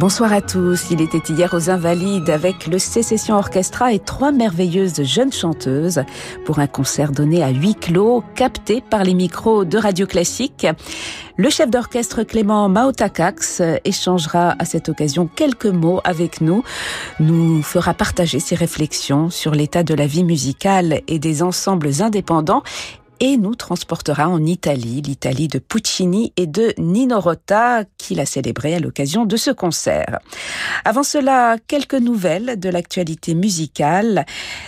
[0.00, 0.86] Bonsoir à tous.
[0.90, 6.04] Il était hier aux Invalides avec le Sécession Orchestra et trois merveilleuses jeunes chanteuses
[6.46, 10.66] pour un concert donné à huis clos, capté par les micros de Radio Classique.
[11.36, 16.64] Le chef d'orchestre Clément Maotakax échangera à cette occasion quelques mots avec nous,
[17.18, 22.62] nous fera partager ses réflexions sur l'état de la vie musicale et des ensembles indépendants
[23.20, 28.74] et nous transportera en Italie, l'Italie de Puccini et de Nino Rota, qu'il a célébré
[28.74, 30.18] à l'occasion de ce concert.
[30.84, 34.24] Avant cela, quelques nouvelles de l'actualité musicale.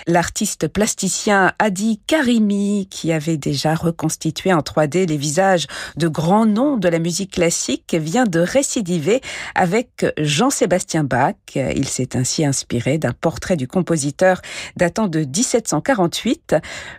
[0.07, 6.77] L'artiste plasticien Adi Karimi, qui avait déjà reconstitué en 3D les visages de grands noms
[6.77, 9.21] de la musique classique, vient de récidiver
[9.55, 11.35] avec Jean-Sébastien Bach.
[11.55, 14.43] Il s'est ainsi inspiré d'un portrait du compositeur
[14.77, 16.57] datant de 1748.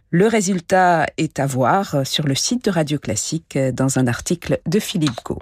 [0.09, 5.23] Le résultat est voir sur le site de Radio Classique dans un article de Philippe
[5.23, 5.39] Gau.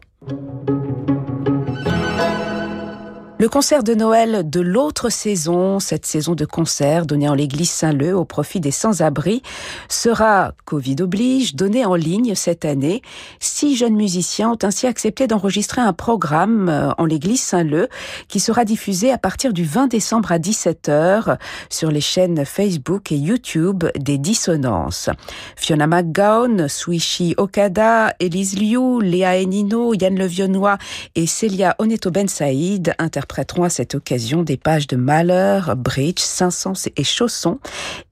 [3.42, 8.16] Le concert de Noël de l'autre saison, cette saison de concert donnée en l'église Saint-Leu
[8.16, 9.42] au profit des sans-abri,
[9.90, 13.02] sera, Covid oblige, donné en ligne cette année.
[13.40, 17.88] Six jeunes musiciens ont ainsi accepté d'enregistrer un programme euh, en l'église Saint-Leu
[18.28, 21.40] qui sera diffusé à partir du 20 décembre à 17h
[21.72, 25.10] sur les chaînes Facebook et YouTube des Dissonances.
[25.56, 30.78] Fiona McGowan, Suishi Okada, Elise Liu, Léa Enino, Yann Levionnois
[31.16, 36.20] et Célia Oneto Ben Saïd interprètent prêteront à cette occasion des pages de Malheur, Bridge,
[36.20, 37.60] Saint-Saëns et Chaussons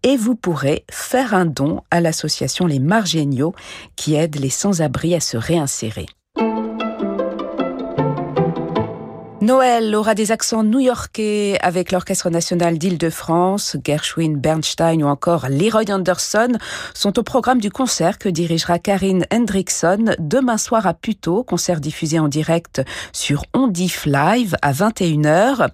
[0.02, 3.54] et vous pourrez faire un don à l'association Les Margéniaux
[3.98, 6.06] qui aide les sans-abri à se réinsérer.
[9.50, 16.50] Noël aura des accents new-yorkais avec l'Orchestre national d'Île-de-France, Gershwin, Bernstein ou encore Leroy Anderson
[16.94, 22.20] sont au programme du concert que dirigera Karine Hendrickson demain soir à Puteaux, concert diffusé
[22.20, 25.70] en direct sur Ondif Live à 21h.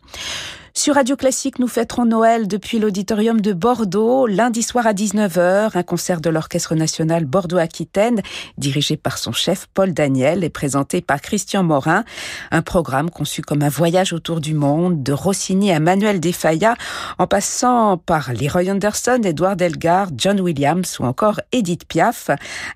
[0.77, 5.83] Sur Radio Classique, nous fêterons Noël depuis l'auditorium de Bordeaux, lundi soir à 19h, un
[5.83, 8.21] concert de l'Orchestre national Bordeaux-Aquitaine,
[8.57, 12.03] dirigé par son chef Paul Daniel et présenté par Christian Morin.
[12.51, 16.75] Un programme conçu comme un voyage autour du monde, de Rossini à Manuel Defaya,
[17.19, 22.29] en passant par Leroy Anderson, Edward Elgar, John Williams ou encore Edith Piaf,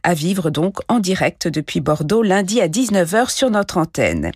[0.04, 4.32] à vivre donc en direct depuis Bordeaux lundi à 19h sur notre antenne.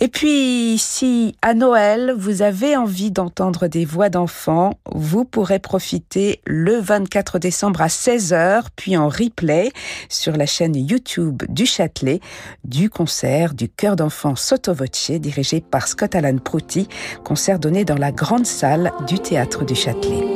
[0.00, 6.40] Et puis, si à Noël, vous avez envie d'entendre des voix d'enfants, vous pourrez profiter
[6.46, 9.72] le 24 décembre à 16h, puis en replay
[10.08, 12.20] sur la chaîne YouTube du Châtelet,
[12.64, 14.34] du concert du chœur d'enfants
[14.68, 16.88] Voce, dirigé par Scott Alan Prouty,
[17.24, 20.27] concert donné dans la grande salle du théâtre du Châtelet.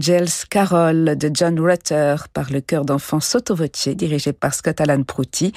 [0.00, 5.52] Angels Carol de John Rutter par le chœur d'enfants Sottovoce dirigé par Scott Alan Prouty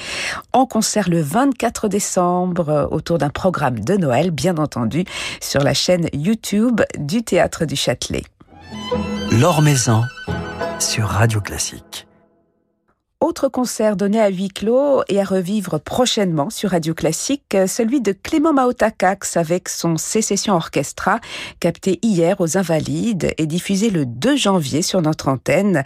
[0.52, 5.06] en concert le 24 décembre autour d'un programme de Noël bien entendu
[5.40, 8.24] sur la chaîne YouTube du Théâtre du Châtelet.
[9.32, 10.04] L'Or Maison
[10.78, 12.06] sur Radio Classique.
[13.24, 18.12] Autre concert donné à huis clos et à revivre prochainement sur Radio Classique, celui de
[18.12, 21.22] Clément Maotakax avec son Sécession Orchestra,
[21.62, 25.86] capté hier aux Invalides et diffusé le 2 janvier sur notre antenne,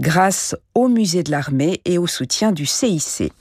[0.00, 3.32] grâce au Musée de l'Armée et au soutien du CIC.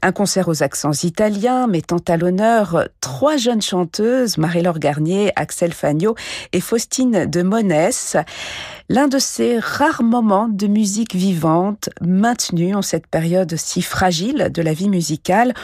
[0.00, 6.14] Un concert aux accents italiens mettant à l'honneur trois jeunes chanteuses, Marie-Laure Garnier, Axel Fagnot
[6.52, 8.16] et Faustine de Monès.
[8.88, 14.62] L'un de ces rares moments de musique vivante maintenus en cette période si fragile de
[14.62, 15.54] la vie musicale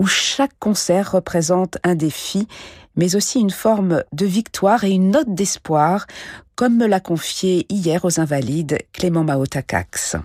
[0.00, 2.48] où chaque concert représente un défi,
[2.96, 6.08] mais aussi une forme de victoire et une note d'espoir,
[6.56, 10.16] comme me l'a confié hier aux Invalides Clément Maotakax.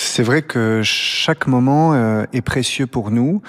[0.00, 3.42] C'est vrai que chaque moment euh, est précieux pour nous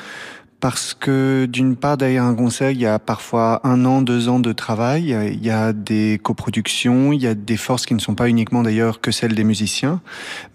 [0.60, 4.40] parce que d'une part derrière un concert, il y a parfois un an, deux ans
[4.40, 8.16] de travail, il y a des coproductions, il y a des forces qui ne sont
[8.16, 10.02] pas uniquement d'ailleurs que celles des musiciens,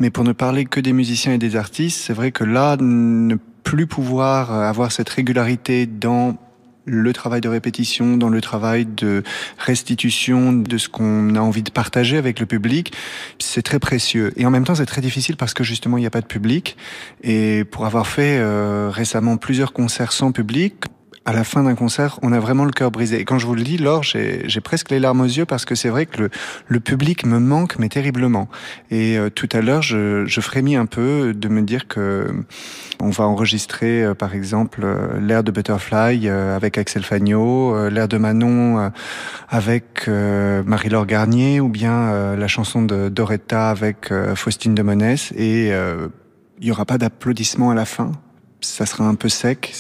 [0.01, 3.37] mais pour ne parler que des musiciens et des artistes, c'est vrai que là, ne
[3.63, 6.37] plus pouvoir avoir cette régularité dans
[6.87, 9.23] le travail de répétition, dans le travail de
[9.59, 12.93] restitution de ce qu'on a envie de partager avec le public,
[13.39, 14.33] c'est très précieux.
[14.37, 16.27] Et en même temps, c'est très difficile parce que justement, il n'y a pas de
[16.27, 16.77] public.
[17.23, 20.75] Et pour avoir fait euh, récemment plusieurs concerts sans public,
[21.27, 23.19] à la fin d'un concert, on a vraiment le cœur brisé.
[23.19, 25.75] Et quand je vous le dis, Laure, j'ai presque les larmes aux yeux parce que
[25.75, 26.31] c'est vrai que le,
[26.69, 28.49] le, public me manque, mais terriblement.
[28.91, 32.27] Et euh, tout à l'heure, je, je frémis un peu de me dire que
[33.01, 38.19] on va enregistrer, euh, par exemple, euh, l'air de Butterfly avec Axel Fagnot, l'air de
[38.19, 38.93] Manon
[39.49, 45.33] avec Marie-Laure Garnier, ou bien la chanson de Doretta avec Faustine de Monès.
[45.37, 48.13] Et il y aura pas d'applaudissements à la fin
[48.65, 49.75] ça sera un peu sec,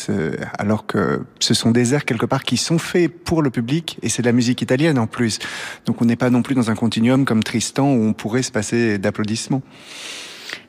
[0.58, 4.08] alors que ce sont des airs quelque part qui sont faits pour le public, et
[4.08, 5.38] c'est de la musique italienne en plus.
[5.86, 8.52] Donc on n'est pas non plus dans un continuum comme Tristan où on pourrait se
[8.52, 9.62] passer d'applaudissements.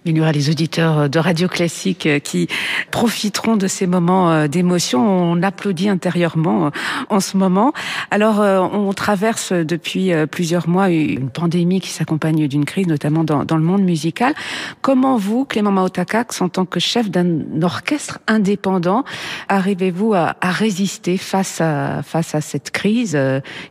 [0.07, 2.47] Il y aura les auditeurs de Radio Classique qui
[2.91, 5.01] profiteront de ces moments euh, d'émotion.
[5.01, 6.69] On applaudit intérieurement euh,
[7.09, 7.73] en ce moment.
[8.11, 13.57] Alors, euh, on traverse depuis plusieurs mois une pandémie qui s'accompagne d'une crise, notamment dans,
[13.57, 14.35] le monde musical.
[14.81, 19.05] Comment vous, Clément Maotakax, en tant que chef d'un orchestre indépendant,
[19.49, 23.17] arrivez-vous à, à, résister face à, face à cette crise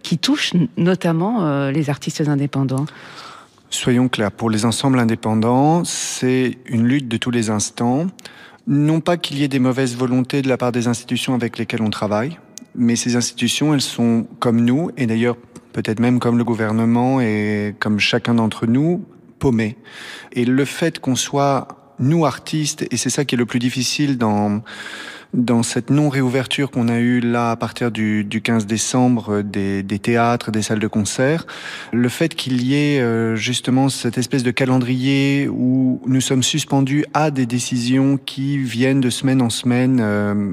[0.02, 2.86] qui touche notamment les artistes indépendants?
[3.74, 8.06] Soyons clairs, pour les ensembles indépendants, c'est une lutte de tous les instants.
[8.68, 11.82] Non pas qu'il y ait des mauvaises volontés de la part des institutions avec lesquelles
[11.82, 12.38] on travaille,
[12.76, 15.36] mais ces institutions, elles sont comme nous, et d'ailleurs
[15.72, 19.04] peut-être même comme le gouvernement et comme chacun d'entre nous,
[19.40, 19.76] paumées.
[20.30, 24.18] Et le fait qu'on soit, nous artistes, et c'est ça qui est le plus difficile
[24.18, 24.62] dans
[25.34, 29.98] dans cette non-réouverture qu'on a eue là à partir du, du 15 décembre des, des,
[29.98, 31.46] théâtres, des salles de concert,
[31.92, 37.04] le fait qu'il y ait euh, justement cette espèce de calendrier où nous sommes suspendus
[37.14, 40.52] à des décisions qui viennent de semaine en semaine, euh,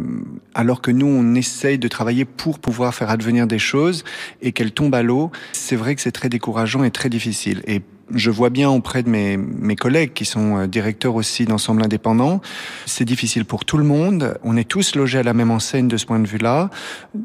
[0.56, 4.04] alors que nous on essaye de travailler pour pouvoir faire advenir des choses
[4.42, 7.62] et qu'elles tombent à l'eau, c'est vrai que c'est très décourageant et très difficile.
[7.68, 7.82] Et
[8.14, 12.42] je vois bien auprès de mes, mes collègues qui sont euh, directeurs aussi d'ensemble indépendants,
[12.86, 14.38] c'est difficile pour tout le monde.
[14.44, 16.70] On est tous logés à la même enseigne de ce point de vue-là.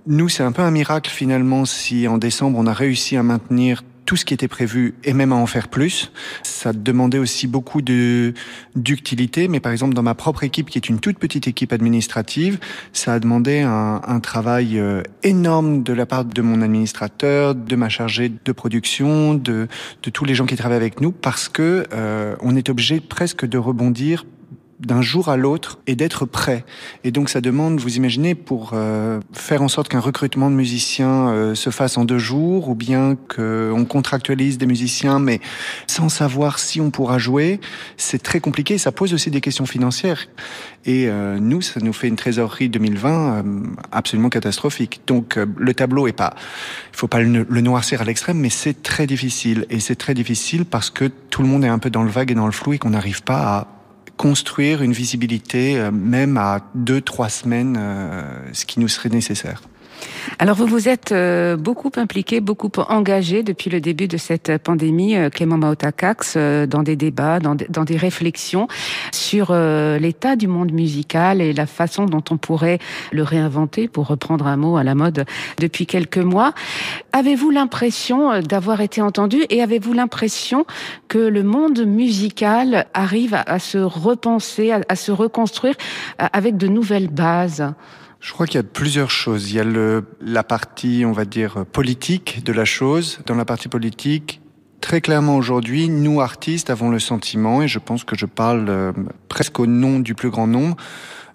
[0.07, 3.83] Nous, c'est un peu un miracle finalement si en décembre on a réussi à maintenir
[4.07, 6.13] tout ce qui était prévu et même à en faire plus.
[6.43, 8.33] Ça demandait aussi beaucoup de
[8.75, 12.59] ductilité, mais par exemple dans ma propre équipe, qui est une toute petite équipe administrative,
[12.93, 17.77] ça a demandé un, un travail euh, énorme de la part de mon administrateur, de
[17.77, 19.69] ma chargée de production, de,
[20.03, 23.45] de tous les gens qui travaillent avec nous, parce que euh, on est obligé presque
[23.45, 24.25] de rebondir
[24.81, 26.65] d'un jour à l'autre et d'être prêt.
[27.05, 31.29] Et donc ça demande, vous imaginez, pour euh, faire en sorte qu'un recrutement de musiciens
[31.29, 35.41] euh, se fasse en deux jours, ou bien qu'on contractualise des musiciens, mais
[35.87, 37.61] sans savoir si on pourra jouer,
[37.97, 38.77] c'est très compliqué.
[38.79, 40.27] Ça pose aussi des questions financières.
[40.85, 43.45] Et euh, nous, ça nous fait une trésorerie 2020
[43.93, 45.01] absolument catastrophique.
[45.07, 46.35] Donc le tableau est pas,
[46.93, 49.67] il faut pas le, le noircir à l'extrême, mais c'est très difficile.
[49.71, 52.31] Et c'est très difficile parce que tout le monde est un peu dans le vague
[52.31, 53.76] et dans le flou et qu'on n'arrive pas à
[54.17, 59.63] construire une visibilité, euh, même à deux, trois semaines, euh, ce qui nous serait nécessaire.
[60.39, 65.17] Alors vous vous êtes euh, beaucoup impliqué, beaucoup engagé depuis le début de cette pandémie,
[65.17, 68.69] euh, Clément Maotakax, euh, dans des débats, dans, dans des réflexions
[69.13, 72.79] sur l'état du monde musical et la façon dont on pourrait
[73.13, 75.25] le réinventer, pour reprendre un mot à la mode
[75.59, 76.53] depuis quelques mois.
[77.13, 80.67] Avez-vous l'impression d'avoir été entendu et avez-vous l'impression
[81.09, 85.75] que le monde musical arrive à, se repenser, à se reconstruire
[86.19, 87.73] avec de nouvelles bases?
[88.21, 89.51] Je crois qu'il y a plusieurs choses.
[89.51, 93.21] Il y a le, la partie, on va dire, politique de la chose.
[93.27, 94.41] Dans la partie politique,
[94.81, 98.93] très clairement aujourd'hui, nous artistes avons le sentiment, et je pense que je parle euh,
[99.29, 100.77] presque au nom du plus grand nombre,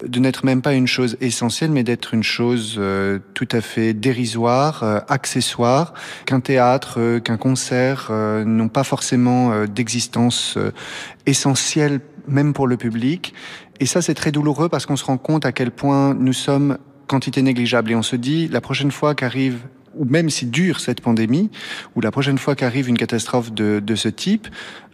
[0.02, 3.94] de n'être même pas une chose essentielle, mais d'être une chose euh, tout à fait
[3.94, 10.58] dérisoire, euh, accessoire, qu'un théâtre, qu'un concert n'ont pas forcément d'existence
[11.26, 13.34] essentielle même pour le public.
[13.80, 16.78] Et ça, c'est très douloureux parce qu'on se rend compte à quel point nous sommes
[17.06, 17.90] quantité négligeable.
[17.90, 19.58] Et on se dit, la prochaine fois qu'arrive
[19.94, 21.50] ou même si dure cette pandémie,
[21.94, 24.48] ou la prochaine fois qu'arrive une catastrophe de, de ce type,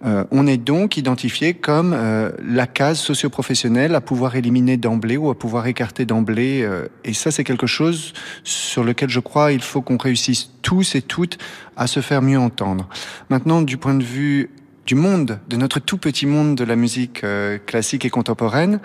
[0.05, 5.31] euh, on est donc identifié comme euh, la case socio-professionnelle à pouvoir éliminer d'emblée ou
[5.31, 6.63] à pouvoir écarter d'emblée.
[6.63, 8.13] Euh, et ça, c'est quelque chose
[8.45, 11.39] sur lequel je crois il faut qu'on réussisse tous et toutes
[11.77, 12.89] à se faire mieux entendre.
[13.31, 14.51] Maintenant, du point de vue
[14.89, 18.81] du monde, de notre tout petit monde de la musique euh, classique et contemporaine.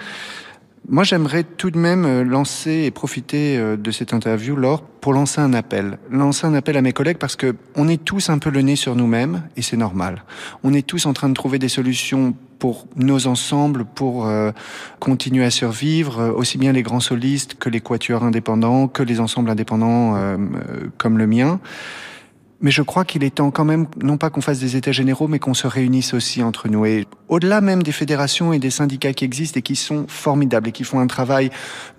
[0.90, 5.14] Moi, j'aimerais tout de même euh, lancer et profiter euh, de cette interview, Laure, pour
[5.14, 5.98] lancer un appel.
[6.12, 8.76] Lancer un appel à mes collègues parce que on est tous un peu le nez
[8.76, 10.26] sur nous-mêmes et c'est normal.
[10.66, 14.30] On est tous en train de trouver des solutions pour nos ensembles, pour
[15.00, 19.50] continuer à survivre, aussi bien les grands solistes que les quatuors indépendants, que les ensembles
[19.50, 20.18] indépendants
[20.98, 21.60] comme le mien.
[22.64, 25.28] Mais je crois qu'il est temps quand même, non pas qu'on fasse des états généraux,
[25.28, 26.86] mais qu'on se réunisse aussi entre nous.
[26.86, 30.72] Et au-delà même des fédérations et des syndicats qui existent et qui sont formidables et
[30.72, 31.50] qui font un travail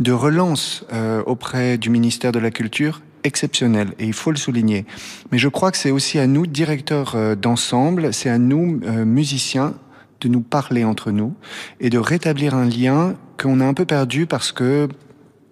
[0.01, 4.87] de relance euh, auprès du ministère de la Culture exceptionnel et il faut le souligner.
[5.31, 9.05] Mais je crois que c'est aussi à nous, directeurs euh, d'ensemble, c'est à nous, euh,
[9.05, 9.75] musiciens,
[10.21, 11.35] de nous parler entre nous
[11.81, 14.89] et de rétablir un lien qu'on a un peu perdu parce que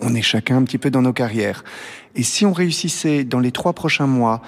[0.01, 1.65] on est chacun un petit peu dans nos carrières.
[2.15, 4.41] Et si on réussissait dans les trois prochains mois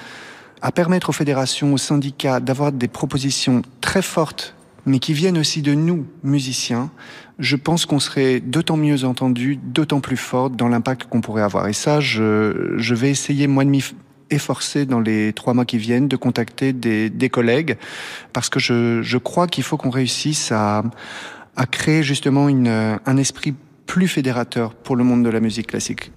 [0.64, 4.54] à permettre aux fédérations, aux syndicats d'avoir des propositions très fortes,
[4.86, 6.90] mais qui viennent aussi de nous, musiciens,
[7.38, 11.68] je pense qu'on serait d'autant mieux entendu, d'autant plus fort dans l'impact qu'on pourrait avoir.
[11.68, 13.84] Et ça, je, vais essayer, moi, de m'y
[14.30, 17.76] efforcer dans les trois mois qui viennent de contacter des, collègues,
[18.32, 20.82] parce que je, crois qu'il faut qu'on réussisse à,
[21.70, 23.52] créer justement un esprit
[23.84, 26.10] plus fédérateur pour le monde de la musique classique.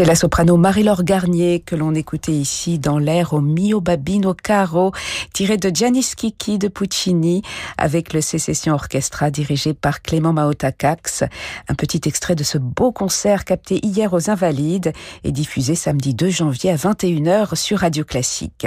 [0.00, 4.92] C'est la soprano Marie-Laure Garnier que l'on écoutait ici dans l'air au Mio Babino Caro,
[5.34, 7.42] tiré de Giannis Kiki de Puccini,
[7.76, 11.24] avec le Sécession Orchestra dirigé par Clément Maotakax.
[11.68, 16.30] Un petit extrait de ce beau concert capté hier aux Invalides et diffusé samedi 2
[16.30, 18.66] janvier à 21h sur Radio Classique.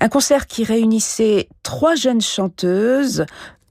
[0.00, 3.26] Un concert qui réunissait trois jeunes chanteuses,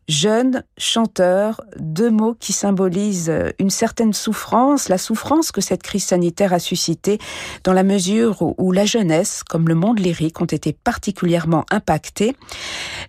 [0.07, 6.53] jeune, chanteur, deux mots qui symbolisent une certaine souffrance, la souffrance que cette crise sanitaire
[6.53, 7.19] a suscitée
[7.63, 12.35] dans la mesure où la jeunesse, comme le monde lyrique, ont été particulièrement impactés.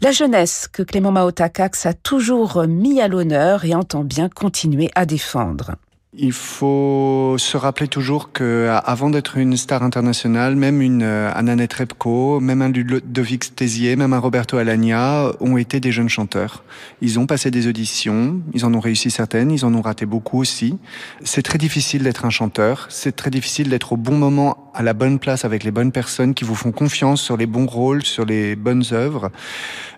[0.00, 5.06] La jeunesse que Clément Maotakax a toujours mis à l'honneur et entend bien continuer à
[5.06, 5.76] défendre.
[6.14, 11.54] Il faut se rappeler toujours que avant d'être une star internationale, même une euh, Anna
[11.54, 16.64] Repko, même un Ludovic Tézier, même un Roberto Alagna ont été des jeunes chanteurs.
[17.02, 20.40] Ils ont passé des auditions, ils en ont réussi certaines, ils en ont raté beaucoup
[20.40, 20.78] aussi.
[21.24, 24.94] C'est très difficile d'être un chanteur, c'est très difficile d'être au bon moment, à la
[24.94, 28.24] bonne place avec les bonnes personnes qui vous font confiance sur les bons rôles, sur
[28.24, 29.30] les bonnes œuvres.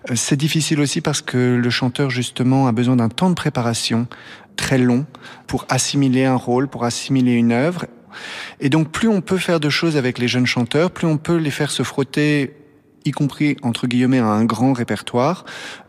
[0.09, 4.07] Euh, c'est difficile aussi parce que le chanteur justement a besoin d'un temps de préparation
[4.55, 5.05] très long
[5.47, 7.85] pour assimiler un rôle, pour assimiler une œuvre.
[8.59, 11.37] Et donc plus on peut faire de choses avec les jeunes chanteurs, plus on peut
[11.37, 12.53] les faire se frotter
[13.05, 15.45] y compris entre guillemets à un grand répertoire,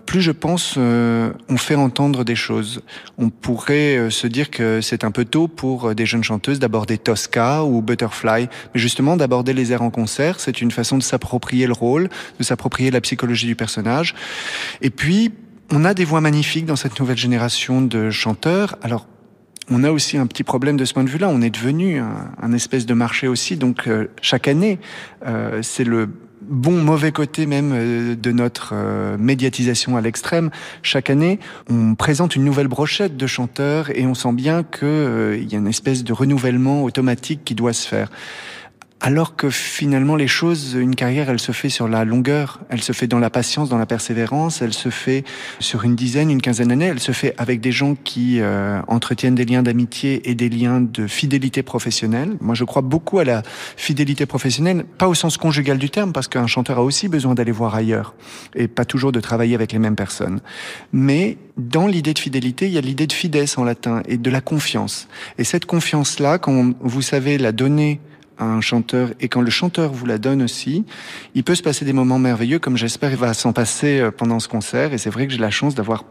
[0.07, 2.83] plus je pense euh, on fait entendre des choses.
[3.19, 6.59] On pourrait euh, se dire que c'est un peu tôt pour euh, des jeunes chanteuses
[6.59, 11.03] d'aborder Tosca ou Butterfly, mais justement d'aborder les airs en concert, c'est une façon de
[11.03, 14.15] s'approprier le rôle, de s'approprier la psychologie du personnage.
[14.81, 15.33] Et puis
[15.73, 18.77] on a des voix magnifiques dans cette nouvelle génération de chanteurs.
[18.83, 19.07] Alors,
[19.71, 21.29] on a aussi un petit problème de ce point de vue-là.
[21.31, 23.57] On est devenu un, espèce de marché aussi.
[23.57, 24.79] Donc, euh, chaque année,
[25.27, 26.11] euh, c'est le
[26.43, 28.75] bon mauvais côté même euh, de notre
[29.17, 30.51] médiatisation à l'extrême.
[30.83, 31.39] Chaque année,
[31.71, 35.69] on présente une nouvelle brochette de chanteurs et on sent bien qu'il y a une
[35.69, 38.11] espèce de renouvellement automatique qui doit se faire
[39.03, 42.93] alors que finalement les choses, une carrière, elle se fait sur la longueur, elle se
[42.93, 45.25] fait dans la patience, dans la persévérance, elle se fait
[45.59, 49.35] sur une dizaine, une quinzaine d'années, elle se fait avec des gens qui euh, entretiennent
[49.35, 52.37] des liens d'amitié et des liens de fidélité professionnelle.
[52.41, 53.43] Moi, je crois beaucoup à la
[53.77, 57.53] fidélité professionnelle, pas au sens conjugal du terme, parce qu'un chanteur a aussi besoin d'aller
[57.53, 58.15] voir ailleurs
[58.55, 60.41] et pas toujours de travailler avec les mêmes personnes.
[60.93, 64.31] Mais dans l'idée de fidélité, il y a l'idée de fides en latin et de
[64.31, 65.09] la confiance.
[65.39, 67.99] Et cette confiance-là, quand vous savez la donner
[68.39, 69.11] un chanteur.
[69.21, 70.85] Et quand le chanteur vous la donne aussi,
[71.35, 74.41] il peut se passer des moments merveilleux comme j'espère il va s'en passer euh, pendant
[74.41, 74.93] ce concert.
[74.93, 76.05] Et c'est vrai que j'ai la chance d'avoir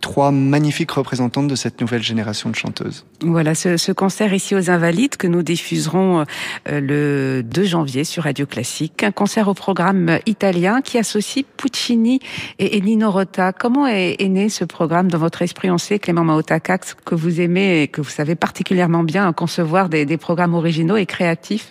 [0.00, 3.04] trois magnifiques représentantes de cette nouvelle génération de chanteuses.
[3.20, 6.24] Voilà, ce, ce concert ici aux Invalides que nous diffuserons
[6.68, 9.02] euh, le 2 janvier sur Radio Classique.
[9.02, 12.20] Un concert au programme italien qui associe Puccini
[12.58, 13.52] et, Nino Rota.
[13.52, 15.70] Comment est, né ce programme dans votre esprit?
[15.70, 20.06] On sait, Clément Maotakax, que vous aimez et que vous savez particulièrement bien concevoir des,
[20.06, 21.70] des programmes originaux et créatifs.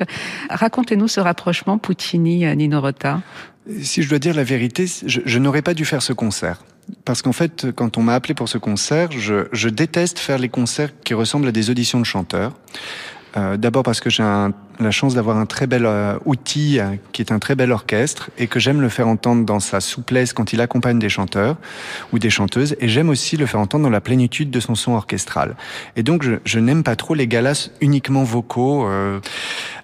[0.50, 3.22] Racontez-nous ce rapprochement Puccini-Nino Rota.
[3.82, 6.62] Si je dois dire la vérité, je, je n'aurais pas dû faire ce concert.
[7.06, 10.50] Parce qu'en fait, quand on m'a appelé pour ce concert, je, je, déteste faire les
[10.50, 12.54] concerts qui ressemblent à des auditions de chanteurs.
[13.36, 14.24] Euh, D'abord parce que j'ai
[14.80, 18.30] la chance d'avoir un très bel euh, outil euh, qui est un très bel orchestre
[18.38, 21.58] et que j'aime le faire entendre dans sa souplesse quand il accompagne des chanteurs
[22.14, 24.94] ou des chanteuses et j'aime aussi le faire entendre dans la plénitude de son son
[24.94, 25.56] orchestral.
[25.96, 28.88] Et donc je, je n'aime pas trop les galas uniquement vocaux.
[28.88, 29.20] Euh,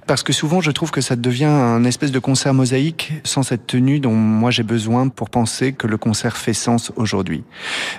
[0.08, 3.68] parce que souvent je trouve que ça devient un espèce de concert mosaïque sans cette
[3.68, 7.44] tenue dont moi j'ai besoin pour penser que le concert fait sens aujourd'hui.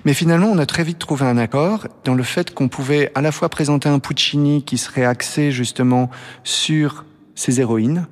[0.05, 3.21] Mais finalement, on a très vite trouvé un accord dans le fait qu'on pouvait à
[3.21, 6.11] la fois présenter un Puccini qui serait axé justement
[6.43, 6.84] sur
[7.35, 8.07] ses héroïnes,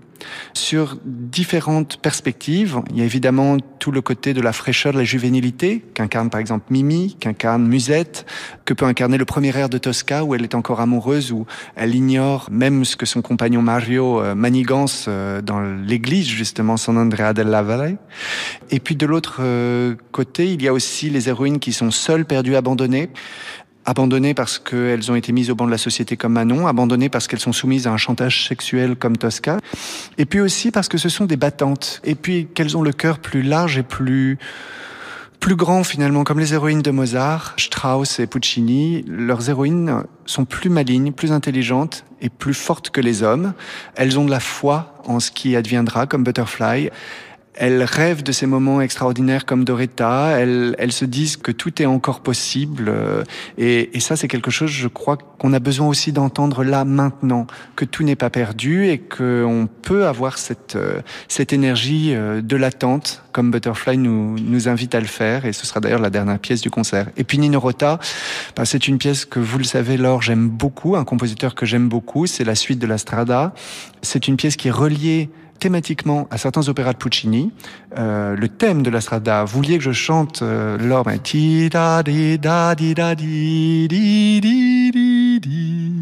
[0.54, 2.80] sur différentes perspectives.
[2.90, 6.40] Il y a évidemment tout le côté de la fraîcheur, de la juvénilité, qu'incarne par
[6.40, 8.26] exemple Mimi, qu'incarne Musette,
[8.64, 11.94] que peut incarner le premier air de Tosca où elle est encore amoureuse, où elle
[11.94, 17.32] ignore même ce que son compagnon Mario euh, manigance euh, dans l'église justement San Andrea
[17.34, 17.98] della Valle.
[18.70, 22.24] Et puis de l'autre euh, côté, il y a aussi les héroïnes qui sont seules,
[22.24, 23.10] perdues, abandonnées
[23.84, 27.26] abandonnées parce qu'elles ont été mises au banc de la société comme Manon, abandonnées parce
[27.26, 29.58] qu'elles sont soumises à un chantage sexuel comme Tosca,
[30.18, 33.18] et puis aussi parce que ce sont des battantes, et puis qu'elles ont le cœur
[33.18, 34.38] plus large et plus
[35.42, 40.70] plus grand finalement, comme les héroïnes de Mozart, Strauss et Puccini, leurs héroïnes sont plus
[40.70, 43.52] malignes, plus intelligentes et plus fortes que les hommes.
[43.96, 46.90] Elles ont de la foi en ce qui adviendra, comme Butterfly.
[47.54, 50.38] Elles rêvent de ces moments extraordinaires comme Doretta.
[50.38, 52.86] Elles, se disent que tout est encore possible.
[52.88, 53.24] Euh,
[53.56, 57.46] et, et ça, c'est quelque chose, je crois, qu'on a besoin aussi d'entendre là, maintenant,
[57.76, 62.56] que tout n'est pas perdu et qu'on peut avoir cette, euh, cette énergie euh, de
[62.56, 65.44] l'attente, comme Butterfly nous, nous invite à le faire.
[65.44, 67.08] Et ce sera d'ailleurs la dernière pièce du concert.
[67.16, 67.98] Et puis Nino Rota,
[68.56, 71.88] bah, c'est une pièce que vous le savez, Laure, j'aime beaucoup, un compositeur que j'aime
[71.88, 72.26] beaucoup.
[72.26, 73.52] C'est la suite de la Strada.
[74.00, 75.30] C'est une pièce qui est reliée
[75.62, 77.52] thématiquement à certains opéras de Puccini.
[77.96, 82.02] Euh, le thème de la strada, vous vouliez que je chante euh, lors ti da
[82.02, 85.92] di da di da di di di di di.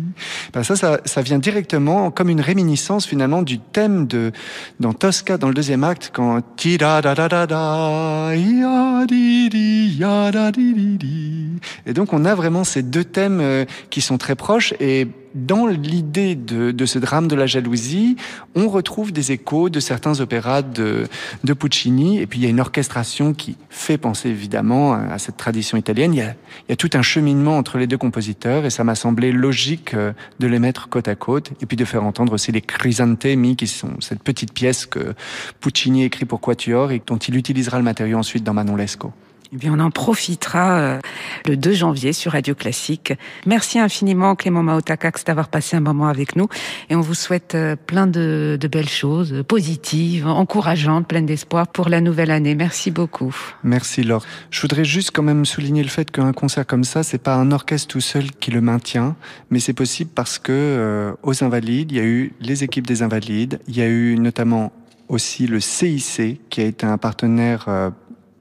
[0.54, 4.32] Ben ça, ça, vient directement comme une réminiscence finalement du thème de
[4.80, 9.98] dans Tosca dans le deuxième acte quand ti da da da da da di di
[9.98, 11.60] da di di di.
[11.84, 15.66] Et donc on a vraiment ces deux thèmes euh, qui sont très proches et dans
[15.66, 18.16] l'idée de, de, ce drame de la jalousie,
[18.54, 21.06] on retrouve des échos de certains opéras de,
[21.44, 25.36] de, Puccini, et puis il y a une orchestration qui fait penser évidemment à cette
[25.36, 26.14] tradition italienne.
[26.14, 26.34] Il y a,
[26.68, 29.94] il y a tout un cheminement entre les deux compositeurs, et ça m'a semblé logique
[29.94, 33.56] euh, de les mettre côte à côte, et puis de faire entendre aussi les Crisantemi,
[33.56, 35.14] qui sont cette petite pièce que
[35.60, 39.12] Puccini écrit pour Quatuor, et dont il utilisera le matériau ensuite dans Manon Lescaut.
[39.52, 41.00] Eh bien, on en profitera euh,
[41.48, 43.14] le 2 janvier sur Radio Classique.
[43.46, 46.46] Merci infiniment Clément Maotakax d'avoir passé un moment avec nous
[46.88, 51.88] et on vous souhaite euh, plein de, de belles choses, positives, encourageantes, pleines d'espoir pour
[51.88, 52.54] la nouvelle année.
[52.54, 53.34] Merci beaucoup.
[53.64, 54.24] Merci Laure.
[54.52, 57.50] Je voudrais juste quand même souligner le fait qu'un concert comme ça, c'est pas un
[57.50, 59.16] orchestre tout seul qui le maintient,
[59.50, 63.02] mais c'est possible parce que euh, aux Invalides, il y a eu les équipes des
[63.02, 64.70] Invalides, il y a eu notamment
[65.08, 67.66] aussi le CIC qui a été un partenaire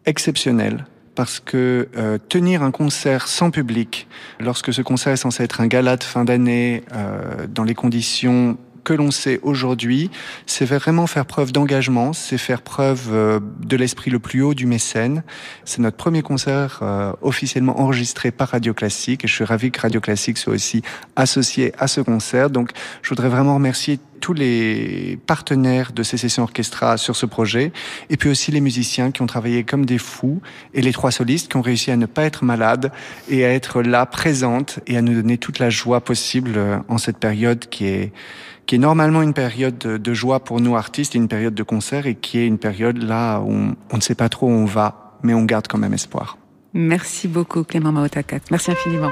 [0.05, 0.85] exceptionnel
[1.19, 4.07] parce que euh, tenir un concert sans public,
[4.39, 8.57] lorsque ce concert est censé être un gala de fin d'année, euh, dans les conditions
[8.85, 10.11] que l'on sait aujourd'hui,
[10.45, 14.65] c'est vraiment faire preuve d'engagement, c'est faire preuve euh, de l'esprit le plus haut du
[14.65, 15.23] mécène.
[15.65, 16.81] C'est notre premier concert
[17.21, 20.83] officiellement enregistré par Radio Classique et je suis ravi que Radio Classique soit aussi
[21.17, 22.49] associé à ce concert.
[22.49, 27.71] Donc, je voudrais vraiment remercier tous les partenaires de ces sessions orchestra sur ce projet,
[28.09, 30.41] et puis aussi les musiciens qui ont travaillé comme des fous,
[30.73, 32.91] et les trois solistes qui ont réussi à ne pas être malades
[33.29, 36.97] et à être là, présentes, et à nous donner toute la joie possible euh, en
[36.97, 38.13] cette période qui est
[38.65, 42.13] qui est normalement une période de joie pour nous artistes, une période de concert, et
[42.13, 45.17] qui est une période là où on, on ne sait pas trop où on va,
[45.23, 46.37] mais on garde quand même espoir.
[46.73, 48.41] Merci beaucoup Clément Maotakat.
[48.51, 49.11] Merci infiniment.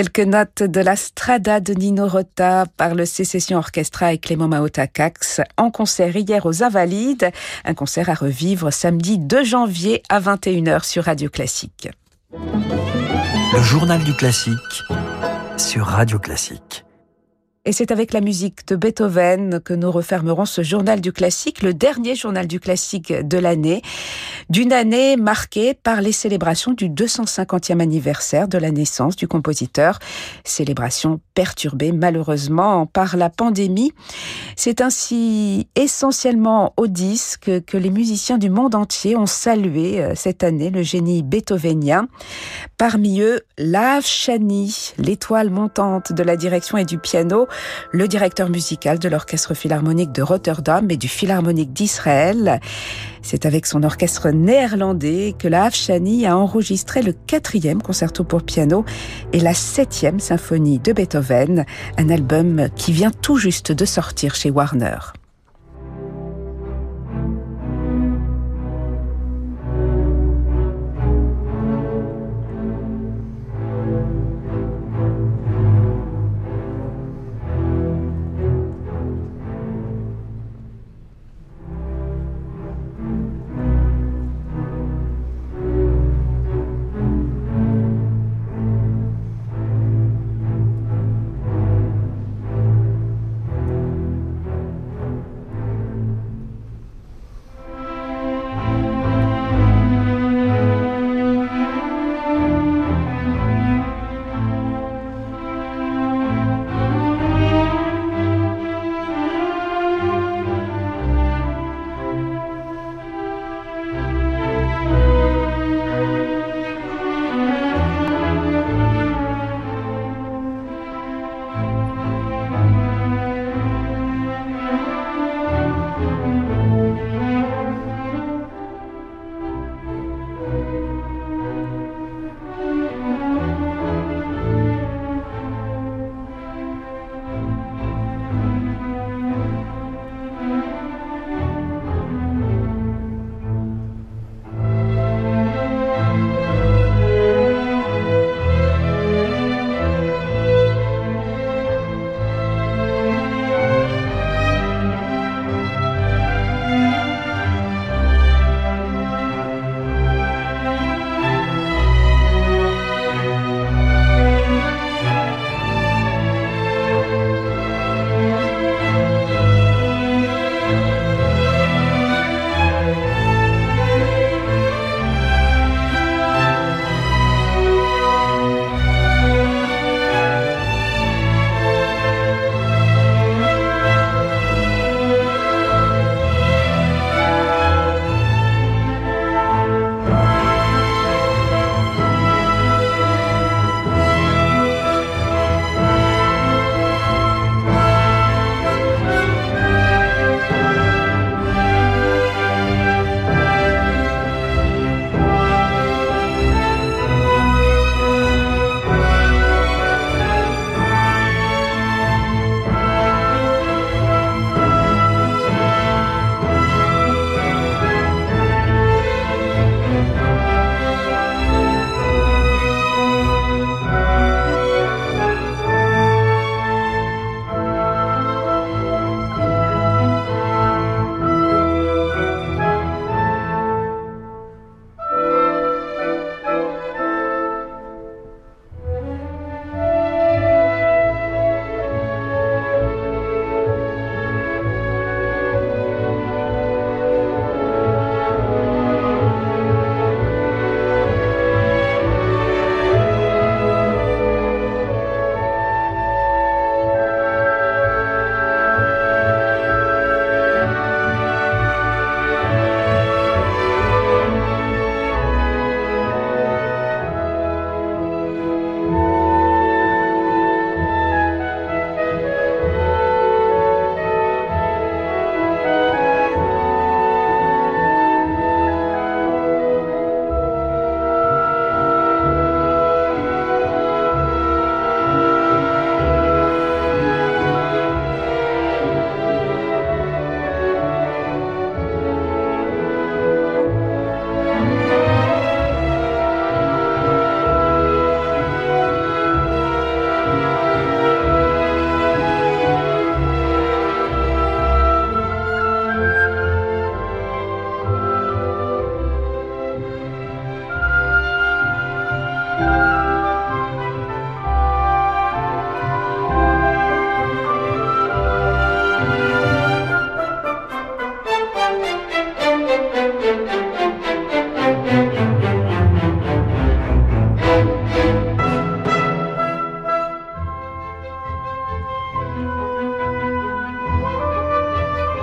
[0.00, 5.42] Quelques notes de la Strada de Nino Rota par le Sécession Orchestra et Clément Maotakax
[5.58, 7.30] en concert hier aux Invalides.
[7.66, 11.90] Un concert à revivre samedi 2 janvier à 21h sur Radio Classique.
[12.32, 14.84] Le journal du classique
[15.58, 16.86] sur Radio Classique.
[17.66, 21.74] Et c'est avec la musique de Beethoven que nous refermerons ce journal du classique, le
[21.74, 23.82] dernier journal du classique de l'année,
[24.48, 29.98] d'une année marquée par les célébrations du 250e anniversaire de la naissance du compositeur,
[30.42, 33.92] célébration perturbée malheureusement par la pandémie.
[34.56, 40.42] C'est ainsi essentiellement au disque que les musiciens du monde entier ont salué euh, cette
[40.44, 42.08] année le génie beethovenien.
[42.78, 47.46] Parmi eux, Lav Chani, l'étoile montante de la direction et du piano,
[47.92, 52.60] le directeur musical de l'Orchestre Philharmonique de Rotterdam et du Philharmonique d'Israël.
[53.22, 58.84] C'est avec son orchestre néerlandais que la Afshani a enregistré le quatrième concerto pour piano
[59.32, 61.64] et la septième symphonie de Beethoven,
[61.98, 65.19] un album qui vient tout juste de sortir chez Warner.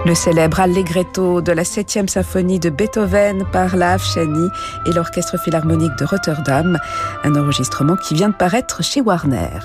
[0.08, 4.48] Le célèbre Allegretto de la 7e symphonie de Beethoven par la Afshani
[4.86, 6.80] et l'Orchestre Philharmonique de Rotterdam,
[7.26, 9.60] un enregistrement qui vient de paraître chez Warner.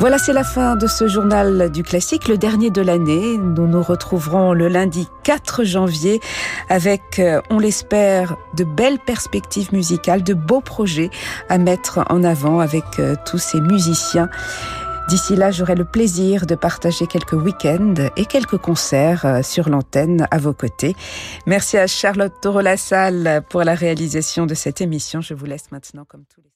[0.00, 3.36] Voilà, c'est la fin de ce journal du classique, le dernier de l'année.
[3.36, 6.20] Nous nous retrouverons le lundi 4 janvier
[6.70, 11.10] avec, euh, on l'espère, de belles perspectives musicales, de beaux projets
[11.50, 14.30] à mettre en avant avec euh, tous ces musiciens.
[15.08, 20.26] D'ici là, j'aurai le plaisir de partager quelques week-ends et quelques concerts euh, sur l'antenne
[20.30, 20.96] à vos côtés.
[21.46, 25.20] Merci à Charlotte Toro-Lassalle pour la réalisation de cette émission.
[25.20, 26.50] Je vous laisse maintenant comme tous les